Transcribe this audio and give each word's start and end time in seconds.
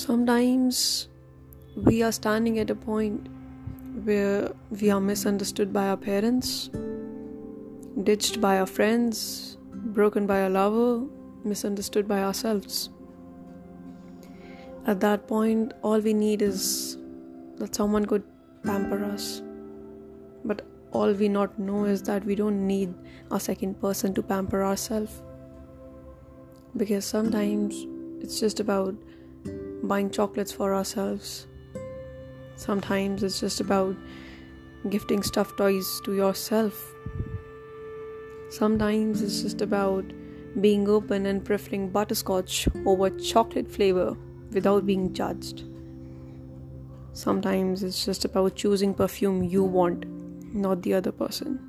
Sometimes 0.00 1.08
we 1.76 2.02
are 2.02 2.10
standing 2.10 2.58
at 2.58 2.70
a 2.70 2.74
point 2.74 3.28
where 4.04 4.50
we 4.70 4.88
are 4.90 4.98
misunderstood 4.98 5.74
by 5.74 5.88
our 5.88 5.98
parents, 5.98 6.70
ditched 8.04 8.40
by 8.40 8.58
our 8.60 8.66
friends, 8.66 9.58
broken 9.98 10.26
by 10.26 10.38
a 10.38 10.48
lover, 10.48 11.04
misunderstood 11.44 12.08
by 12.08 12.22
ourselves. 12.22 12.88
At 14.86 15.00
that 15.00 15.28
point, 15.28 15.74
all 15.82 16.00
we 16.00 16.14
need 16.14 16.40
is 16.40 16.96
that 17.58 17.74
someone 17.74 18.06
could 18.06 18.22
pamper 18.64 19.04
us. 19.04 19.42
But 20.46 20.66
all 20.92 21.12
we 21.12 21.28
not 21.28 21.58
know 21.58 21.84
is 21.84 22.02
that 22.04 22.24
we 22.24 22.34
don't 22.34 22.66
need 22.66 22.94
a 23.30 23.38
second 23.38 23.78
person 23.82 24.14
to 24.14 24.22
pamper 24.22 24.64
ourselves. 24.64 25.22
Because 26.74 27.04
sometimes 27.04 27.86
it's 28.22 28.40
just 28.40 28.60
about 28.60 28.94
buying 29.82 30.10
chocolates 30.10 30.52
for 30.52 30.74
ourselves. 30.74 31.46
Sometimes 32.56 33.22
it's 33.22 33.40
just 33.40 33.60
about 33.60 33.96
gifting 34.88 35.22
stuffed 35.22 35.56
toys 35.56 36.00
to 36.04 36.14
yourself. 36.14 36.94
Sometimes 38.50 39.22
it's 39.22 39.42
just 39.42 39.60
about 39.62 40.04
being 40.60 40.88
open 40.88 41.26
and 41.26 41.44
preferring 41.44 41.90
butterscotch 41.90 42.68
over 42.84 43.10
chocolate 43.10 43.70
flavor 43.70 44.16
without 44.52 44.84
being 44.84 45.12
judged. 45.14 45.64
Sometimes 47.12 47.82
it's 47.82 48.04
just 48.04 48.24
about 48.24 48.56
choosing 48.56 48.94
perfume 48.94 49.42
you 49.42 49.62
want, 49.64 50.04
not 50.54 50.82
the 50.82 50.94
other 50.94 51.12
person. 51.12 51.66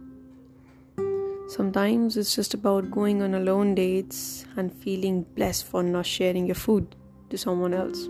Sometimes 1.48 2.16
it's 2.16 2.36
just 2.36 2.54
about 2.54 2.90
going 2.90 3.22
on 3.22 3.34
alone 3.34 3.76
dates 3.76 4.46
and 4.56 4.74
feeling 4.74 5.24
blessed 5.36 5.66
for 5.66 5.84
not 5.84 6.06
sharing 6.06 6.46
your 6.46 6.56
food 6.56 6.96
to 7.32 7.38
someone 7.38 7.74
else. 7.74 8.08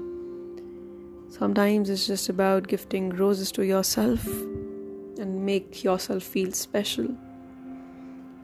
Sometimes 1.30 1.90
it's 1.90 2.06
just 2.06 2.28
about 2.30 2.68
gifting 2.68 3.10
roses 3.12 3.52
to 3.54 3.66
yourself 3.66 4.26
and 4.26 5.46
make 5.46 5.84
yourself 5.84 6.24
feel 6.24 6.52
special. 6.52 7.08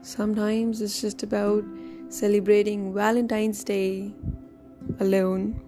Sometimes 0.02 0.80
it's 0.80 1.00
just 1.00 1.22
about 1.22 1.64
celebrating 2.08 2.94
Valentine's 2.94 3.62
Day 3.62 4.14
alone 5.00 5.60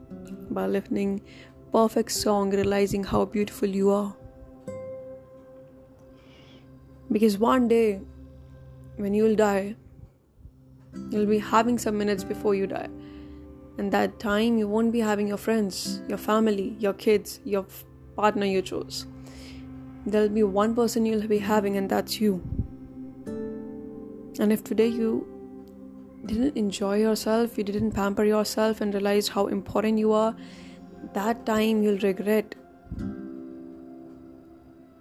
by 0.50 0.67
listening 0.67 1.20
perfect 1.72 2.11
song 2.12 2.50
realizing 2.50 3.05
how 3.05 3.24
beautiful 3.24 3.69
you 3.69 3.91
are. 3.91 4.14
Because 7.12 7.39
one 7.39 7.69
day 7.69 8.00
when 8.97 9.14
you'll 9.14 9.36
die, 9.36 9.77
you'll 11.11 11.27
be 11.27 11.39
having 11.39 11.78
some 11.78 11.98
minutes 11.98 12.24
before 12.24 12.55
you 12.55 12.67
die 12.67 12.89
and 13.81 13.91
that 13.92 14.19
time 14.20 14.59
you 14.59 14.69
won't 14.69 14.92
be 14.92 15.00
having 15.00 15.27
your 15.27 15.39
friends, 15.39 16.03
your 16.06 16.19
family, 16.19 16.77
your 16.78 16.92
kids, 16.92 17.41
your 17.45 17.64
partner 18.14 18.45
you 18.45 18.61
chose. 18.61 19.06
There'll 20.05 20.28
be 20.28 20.42
one 20.42 20.75
person 20.75 21.06
you'll 21.06 21.27
be 21.27 21.39
having, 21.39 21.78
and 21.78 21.89
that's 21.89 22.20
you. 22.20 22.42
And 24.39 24.53
if 24.53 24.62
today 24.62 24.89
you 24.89 25.27
didn't 26.27 26.58
enjoy 26.58 26.98
yourself, 26.98 27.56
you 27.56 27.64
didn't 27.64 27.92
pamper 27.92 28.25
yourself, 28.25 28.83
and 28.83 28.92
realize 28.92 29.28
how 29.28 29.47
important 29.47 29.98
you 29.98 30.12
are, 30.12 30.36
that 31.14 31.47
time 31.47 31.83
you'll 31.83 32.05
regret. 32.08 32.55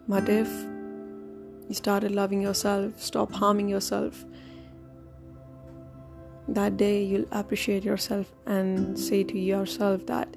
But 0.08 0.30
if 0.30 0.48
you 1.68 1.76
started 1.76 2.12
loving 2.12 2.42
yourself, 2.42 3.02
stop 3.02 3.34
harming 3.34 3.68
yourself, 3.68 4.24
that 6.55 6.78
day 6.78 7.03
you'll 7.03 7.28
appreciate 7.31 7.83
yourself 7.83 8.31
and 8.45 8.97
say 8.97 9.23
to 9.23 9.38
yourself 9.38 10.05
that 10.08 10.36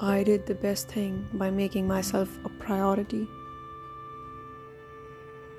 I 0.00 0.22
did 0.22 0.46
the 0.46 0.54
best 0.54 0.88
thing 0.88 1.28
by 1.34 1.50
making 1.50 1.86
myself 1.86 2.28
a 2.44 2.48
priority. 2.48 3.28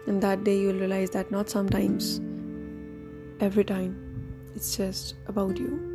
And 0.07 0.21
that 0.23 0.43
day 0.43 0.57
you'll 0.57 0.79
realize 0.79 1.11
that 1.11 1.29
not 1.29 1.49
sometimes, 1.49 2.19
every 3.39 3.63
time, 3.63 3.95
it's 4.55 4.75
just 4.75 5.13
about 5.27 5.57
you. 5.57 5.90